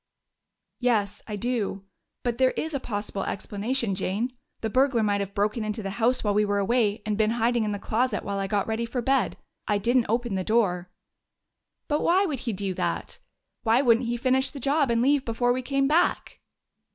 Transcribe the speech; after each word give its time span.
"Yes, 0.79 1.21
I 1.27 1.35
do. 1.35 1.83
But 2.23 2.39
there 2.39 2.55
is 2.57 2.73
a 2.73 2.79
possible 2.79 3.23
explanation, 3.23 3.93
Jane. 3.93 4.35
The 4.61 4.69
burglar 4.71 5.03
might 5.03 5.21
have 5.21 5.35
broken 5.35 5.63
into 5.63 5.83
the 5.83 5.91
house 6.01 6.23
while 6.23 6.33
we 6.33 6.43
were 6.43 6.57
away 6.57 7.03
and 7.05 7.19
been 7.19 7.29
hiding 7.37 7.65
in 7.65 7.71
the 7.71 7.77
closet 7.77 8.23
while 8.23 8.39
I 8.39 8.47
got 8.47 8.65
ready 8.65 8.87
for 8.87 9.03
bed. 9.03 9.37
I 9.67 9.77
didn't 9.77 10.07
open 10.09 10.33
the 10.33 10.43
door." 10.43 10.89
"But 11.87 12.01
why 12.01 12.25
would 12.25 12.39
he 12.39 12.51
do 12.51 12.73
that? 12.73 13.19
Why 13.61 13.83
wouldn't 13.83 14.07
he 14.07 14.17
finish 14.17 14.49
the 14.49 14.59
job 14.59 14.89
and 14.89 15.03
leave 15.03 15.23
before 15.23 15.53
we 15.53 15.61
came 15.61 15.87
back?" 15.87 16.39